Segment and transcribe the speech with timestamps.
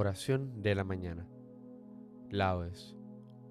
[0.00, 1.26] Oración de la mañana.
[2.30, 2.96] Laudes.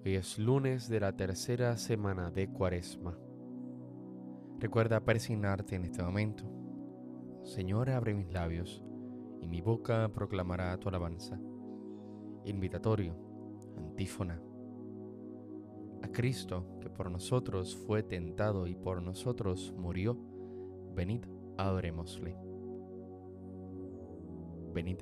[0.06, 3.18] Hoy es lunes de la tercera semana de Cuaresma.
[4.58, 6.46] Recuerda persignarte en este momento.
[7.44, 8.82] Señor, abre mis labios
[9.42, 11.38] y mi boca proclamará tu alabanza.
[12.46, 13.14] Invitatorio,
[13.76, 14.42] antífona.
[16.02, 20.18] A Cristo, que por nosotros fue tentado y por nosotros murió,
[20.96, 21.26] venid,
[21.58, 22.38] adorémosle.
[24.74, 25.02] Venid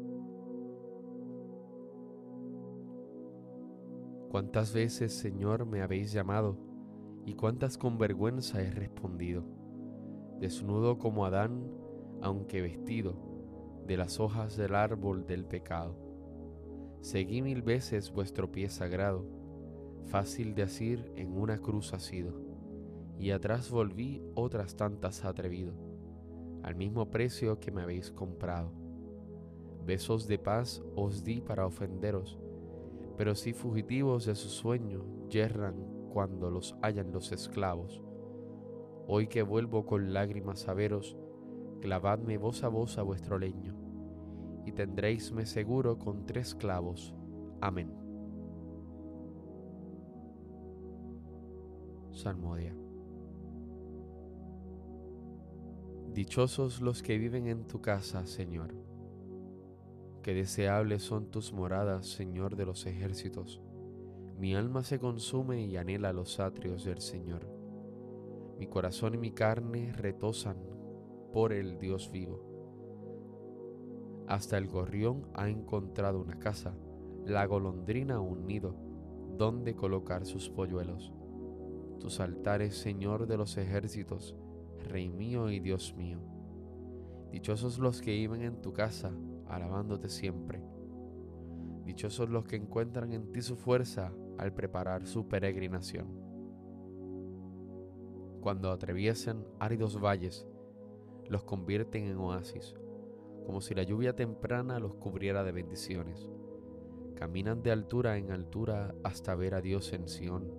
[4.31, 6.55] Cuántas veces, Señor, me habéis llamado,
[7.25, 9.43] y cuántas con vergüenza he respondido,
[10.39, 11.69] desnudo como Adán,
[12.21, 15.97] aunque vestido de las hojas del árbol del pecado.
[17.01, 19.25] Seguí mil veces vuestro pie sagrado,
[20.05, 22.31] fácil de asir en una cruz asido,
[23.19, 25.73] y atrás volví otras tantas atrevido,
[26.63, 28.71] al mismo precio que me habéis comprado.
[29.85, 32.39] Besos de paz os di para ofenderos,
[33.21, 35.75] pero si fugitivos de su sueño yerran
[36.11, 38.01] cuando los hallan los esclavos.
[39.05, 41.15] Hoy que vuelvo con lágrimas a veros,
[41.81, 43.75] clavadme voz a voz a vuestro leño,
[44.65, 47.13] y tendréisme seguro con tres clavos.
[47.61, 47.93] Amén.
[52.09, 52.75] Salmodia.
[56.11, 58.90] Dichosos los que viven en tu casa, Señor
[60.23, 63.59] Qué deseables son tus moradas, Señor de los ejércitos.
[64.37, 67.47] Mi alma se consume y anhela los atrios del Señor.
[68.59, 70.57] Mi corazón y mi carne retosan
[71.33, 72.51] por el Dios vivo.
[74.27, 76.75] Hasta el gorrión ha encontrado una casa,
[77.25, 78.75] la golondrina un nido,
[79.37, 81.11] donde colocar sus polluelos.
[81.99, 84.35] Tus altares, Señor de los ejércitos,
[84.87, 86.19] Rey mío y Dios mío.
[87.31, 89.11] Dichosos los que viven en tu casa,
[89.51, 90.63] alabándote siempre.
[91.83, 96.07] Dichosos los que encuentran en ti su fuerza al preparar su peregrinación.
[98.41, 100.47] Cuando atraviesen áridos valles,
[101.27, 102.75] los convierten en oasis,
[103.45, 106.29] como si la lluvia temprana los cubriera de bendiciones.
[107.15, 110.51] Caminan de altura en altura hasta ver a Dios en Sión.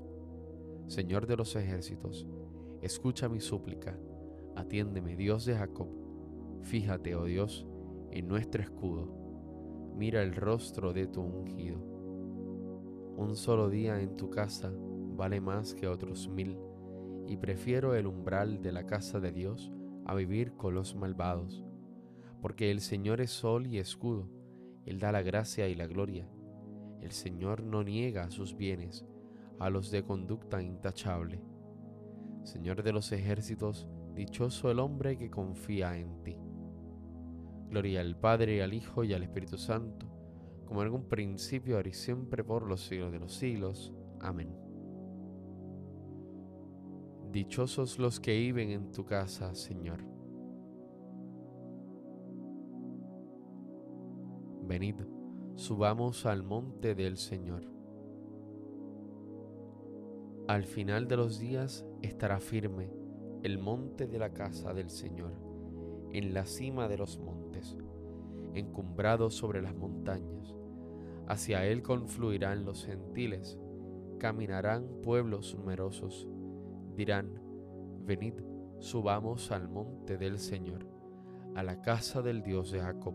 [0.87, 2.26] Señor de los ejércitos,
[2.82, 3.99] escucha mi súplica,
[4.55, 5.88] atiéndeme, Dios de Jacob.
[6.62, 7.67] Fíjate, oh Dios,
[8.12, 9.09] en nuestro escudo.
[9.97, 11.79] Mira el rostro de tu ungido.
[13.17, 14.73] Un solo día en tu casa
[15.17, 16.59] vale más que otros mil,
[17.26, 19.73] y prefiero el umbral de la casa de Dios
[20.05, 21.64] a vivir con los malvados,
[22.41, 24.29] porque el Señor es sol y escudo,
[24.85, 26.29] Él da la gracia y la gloria.
[27.00, 29.06] El Señor no niega sus bienes
[29.58, 31.41] a los de conducta intachable.
[32.43, 36.37] Señor de los ejércitos, dichoso el hombre que confía en ti.
[37.72, 40.06] Gloria al Padre, al Hijo y al Espíritu Santo,
[40.66, 43.94] como en algún principio, ahora y siempre, por los siglos de los siglos.
[44.20, 44.54] Amén.
[47.32, 50.04] Dichosos los que viven en tu casa, Señor.
[54.64, 54.96] Venid,
[55.54, 57.64] subamos al monte del Señor.
[60.46, 62.92] Al final de los días estará firme
[63.42, 65.32] el monte de la casa del Señor,
[66.12, 67.76] en la cima de los montes,
[68.55, 70.55] encumbrado sobre las montañas.
[71.26, 73.59] Hacia él confluirán los gentiles,
[74.19, 76.29] caminarán pueblos numerosos
[76.97, 77.41] dirán,
[78.05, 78.35] venid,
[78.79, 80.87] subamos al monte del Señor,
[81.55, 83.15] a la casa del Dios de Jacob.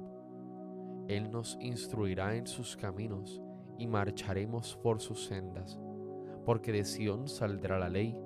[1.07, 3.41] Él nos instruirá en sus caminos
[3.77, 5.79] y marcharemos por sus sendas,
[6.45, 8.17] porque de Sión saldrá la ley,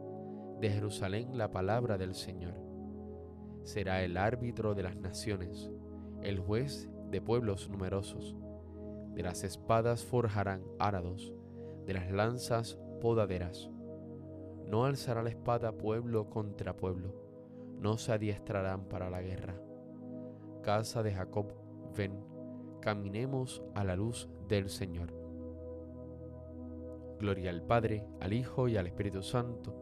[0.60, 2.71] de Jerusalén la palabra del Señor.
[3.64, 5.70] Será el árbitro de las naciones,
[6.22, 8.36] el juez de pueblos numerosos.
[9.14, 11.34] De las espadas forjarán árados,
[11.86, 13.70] de las lanzas podaderas
[14.72, 17.14] no alzará la espada pueblo contra pueblo,
[17.78, 19.62] no se adiestrarán para la guerra.
[20.64, 21.54] Casa de Jacob,
[21.94, 22.24] ven,
[22.80, 25.14] caminemos a la luz del Señor.
[27.20, 29.76] Gloria al Padre, al Hijo y al Espíritu Santo,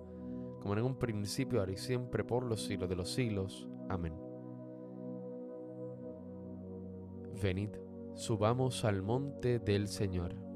[0.60, 3.68] como en un principio, ahora y siempre, por los siglos de los siglos.
[3.88, 4.14] Amén.
[7.42, 7.70] Venid,
[8.16, 10.50] subamos al monte del Señor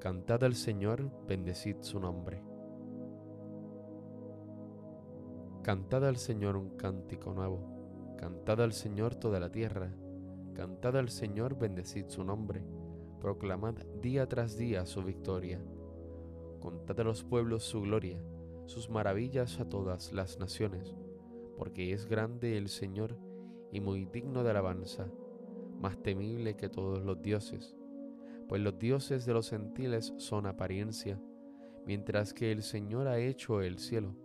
[0.00, 2.40] Cantad al Señor, bendecid su nombre.
[5.64, 9.92] Cantad al Señor un cántico nuevo, cantad al Señor toda la tierra,
[10.54, 12.64] cantad al Señor, bendecid su nombre,
[13.20, 15.60] proclamad día tras día su victoria,
[16.58, 18.22] contad a los pueblos su gloria,
[18.66, 20.94] sus maravillas a todas las naciones,
[21.56, 23.18] porque es grande el Señor
[23.72, 25.10] y muy digno de alabanza,
[25.80, 27.78] más temible que todos los dioses
[28.48, 31.20] pues los dioses de los gentiles son apariencia,
[31.86, 34.16] mientras que el Señor ha hecho el cielo.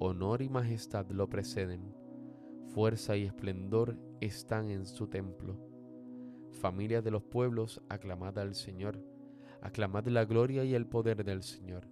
[0.00, 1.94] Honor y majestad lo preceden,
[2.66, 5.56] fuerza y esplendor están en su templo.
[6.50, 9.00] Familia de los pueblos, aclamad al Señor,
[9.64, 11.88] aclamad la gloria y el poder del Señor,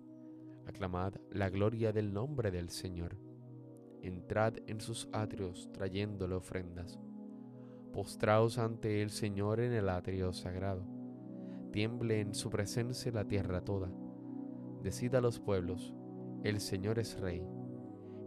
[0.67, 3.17] aclamad la gloria del nombre del Señor.
[4.03, 7.01] Entrad en sus atrios trayéndole ofrendas.
[7.93, 11.03] Postraos ante el Señor en el atrio sagrado
[11.73, 13.91] tiemble en su presencia la tierra toda.
[14.83, 15.95] Decida a los pueblos,
[16.45, 17.45] el Señor es rey.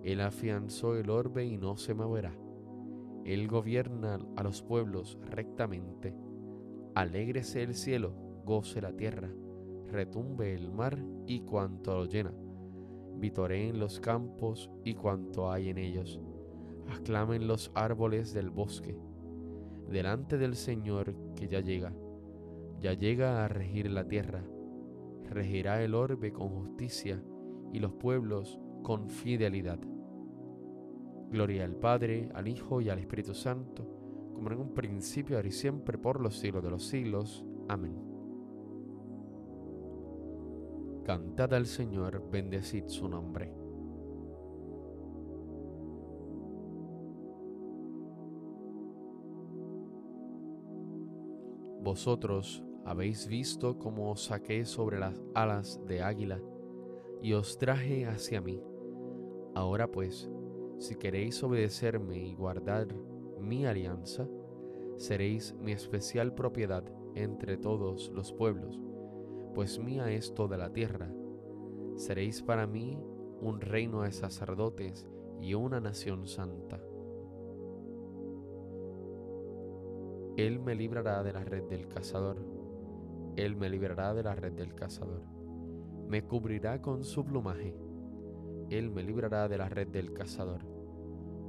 [0.04, 2.36] Él afianzó el orbe y no se moverá.
[3.24, 6.16] Él gobierna a los pueblos rectamente.
[6.96, 8.14] Alégrese el cielo,
[8.46, 9.30] goce la tierra,
[9.92, 12.34] retumbe el mar y cuanto lo llena.
[13.18, 16.22] Vitoreen los campos y cuanto hay en ellos.
[16.90, 18.98] Aclamen los árboles del bosque.
[19.90, 21.94] Delante del Señor que ya llega
[22.86, 24.44] ya llega a regir la tierra.
[25.30, 27.20] Regirá el orbe con justicia
[27.74, 29.80] y los pueblos con fidelidad.
[31.32, 33.88] Gloria al Padre, al Hijo y al Espíritu Santo,
[34.34, 37.44] como en un principio, ahora y siempre, por los siglos de los siglos.
[37.68, 38.15] Amén.
[41.06, 43.54] Cantad al Señor, bendecid su nombre.
[51.84, 56.42] Vosotros habéis visto cómo os saqué sobre las alas de águila
[57.22, 58.60] y os traje hacia mí.
[59.54, 60.28] Ahora pues,
[60.80, 62.88] si queréis obedecerme y guardar
[63.40, 64.28] mi alianza,
[64.98, 66.84] seréis mi especial propiedad
[67.14, 68.82] entre todos los pueblos,
[69.56, 71.10] pues mía es toda la tierra.
[71.96, 73.00] Seréis para mí
[73.40, 75.08] un reino de sacerdotes
[75.42, 76.82] y una nación santa.
[80.36, 82.46] Él me librará de la red del cazador.
[83.38, 85.22] Él me librará de la red del cazador.
[86.10, 87.74] Me cubrirá con su plumaje.
[88.70, 90.66] Él me librará de la red del cazador.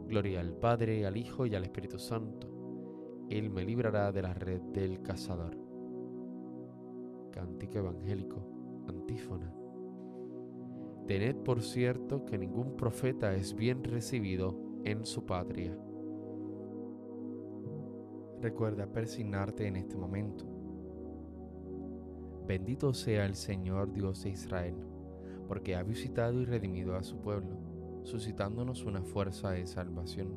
[0.07, 2.47] Gloria al Padre, al Hijo y al Espíritu Santo.
[3.29, 5.66] Él me librará de la red del cazador.
[7.37, 8.41] Cántico evangélico,
[8.89, 9.53] antífona.
[11.07, 15.77] Tened por cierto que ningún profeta es bien recibido en su patria.
[18.41, 20.47] Recuerda persignarte en este momento.
[22.47, 24.77] Bendito sea el Señor Dios de Israel,
[25.47, 27.59] porque ha visitado y redimido a su pueblo,
[28.05, 30.33] suscitándonos una fuerza de salvación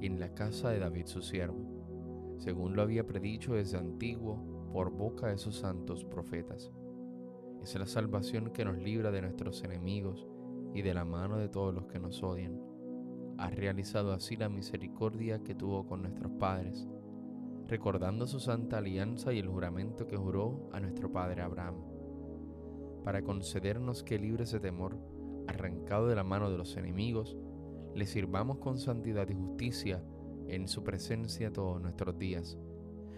[0.00, 5.28] en la casa de David su siervo, según lo había predicho desde antiguo por boca
[5.28, 6.72] de sus santos profetas.
[7.62, 10.26] Es la salvación que nos libra de nuestros enemigos
[10.74, 12.60] y de la mano de todos los que nos odian.
[13.38, 16.88] Ha realizado así la misericordia que tuvo con nuestros padres
[17.68, 21.76] recordando su santa alianza y el juramento que juró a nuestro padre Abraham.
[23.04, 24.98] para concedernos que libres de temor,
[25.46, 27.36] arrancado de la mano de los enemigos,
[27.94, 30.02] le sirvamos con santidad y justicia
[30.48, 32.58] en su presencia todos nuestros días.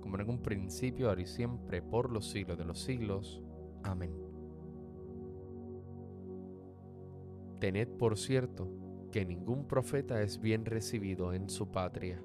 [0.00, 3.42] como en un principio, ahora y siempre, por los siglos de los siglos.
[3.82, 4.12] Amén.
[7.60, 8.68] Tened por cierto
[9.12, 12.22] que ningún profeta es bien recibido en su patria.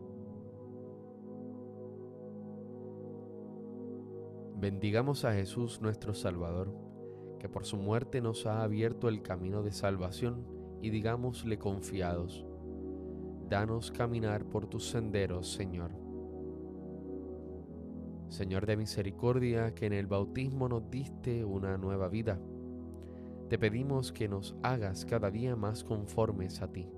[4.58, 6.74] Bendigamos a Jesús nuestro Salvador,
[7.40, 10.48] que por su muerte nos ha abierto el camino de salvación
[10.82, 12.46] y digámosle confiados,
[13.50, 16.05] danos caminar por tus senderos, Señor.
[18.30, 22.40] Señor de misericordia, que en el bautismo nos diste una nueva vida,
[23.50, 26.90] te pedimos que nos hagas cada día más conformes a ti.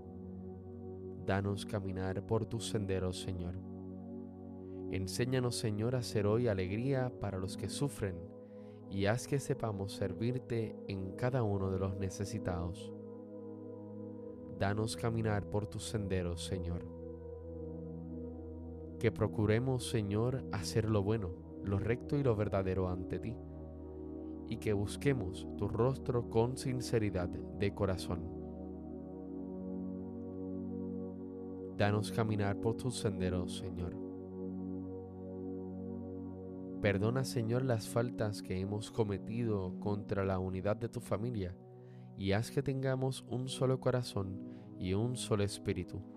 [1.26, 3.56] Danos caminar por tus senderos, Señor
[4.92, 8.16] Enséñanos, Señor, a ser hoy alegría para los que sufren
[8.90, 12.94] y haz que sepamos servirte en cada uno de los necesitados.
[14.58, 16.97] Danos caminar por tus senderos, Señor.
[19.00, 21.32] Que procuremos, Señor, hacer lo bueno,
[21.64, 23.36] lo recto y lo verdadero ante ti,
[24.50, 28.22] y que busquemos tu rostro con sinceridad de corazón.
[31.78, 34.08] Danos caminar por tus senderos, Señor
[36.82, 41.56] Perdona, Señor, las faltas que hemos cometido contra la unidad de tu familia
[42.16, 44.40] y haz que tengamos un solo corazón
[44.78, 46.17] y un solo espíritu.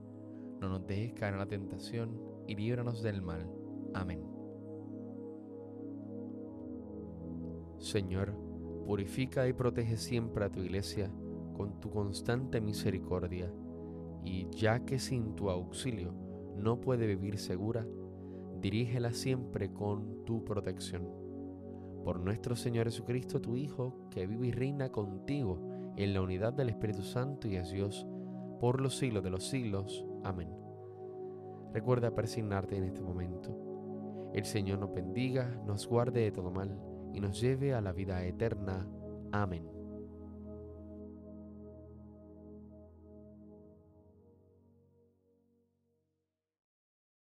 [0.61, 3.49] No nos dejes caer en la tentación y líbranos del mal.
[3.93, 4.23] Amén.
[7.79, 8.35] Señor,
[8.85, 11.11] purifica y protege siempre a tu iglesia
[11.55, 13.51] con tu constante misericordia,
[14.23, 16.13] y ya que sin tu auxilio
[16.55, 17.87] no puede vivir segura,
[18.61, 21.09] dirígela siempre con tu protección.
[22.03, 26.69] Por nuestro Señor Jesucristo, tu Hijo, que vive y reina contigo en la unidad del
[26.69, 28.05] Espíritu Santo y es Dios,
[28.59, 30.05] por los siglos de los siglos.
[30.23, 30.49] Amén.
[31.73, 34.31] Recuerda persignarte en este momento.
[34.33, 36.77] El Señor nos bendiga, nos guarde de todo mal
[37.13, 38.87] y nos lleve a la vida eterna.
[39.31, 39.80] Amén.